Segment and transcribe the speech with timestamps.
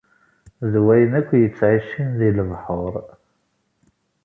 [0.71, 2.93] D wayen akk yettɛicin di lebḥur.